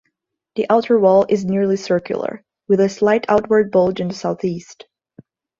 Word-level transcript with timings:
The 0.55 0.65
outer 0.67 0.97
wall 0.99 1.27
is 1.29 1.45
nearly 1.45 1.75
circular, 1.77 2.43
with 2.67 2.79
a 2.79 2.89
slight 2.89 3.25
outward 3.29 3.69
bulge 3.71 3.99
in 4.01 4.07
the 4.07 4.15
southeast. 4.15 4.85